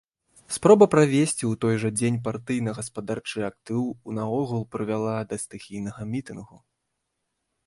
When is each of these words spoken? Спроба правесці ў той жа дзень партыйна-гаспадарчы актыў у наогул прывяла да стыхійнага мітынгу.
Спроба 0.53 0.85
правесці 0.93 1.43
ў 1.51 1.59
той 1.65 1.75
жа 1.83 1.89
дзень 1.99 2.17
партыйна-гаспадарчы 2.27 3.37
актыў 3.51 3.81
у 3.91 4.09
наогул 4.21 4.61
прывяла 4.77 5.15
да 5.35 5.41
стыхійнага 5.45 6.11
мітынгу. 6.17 6.57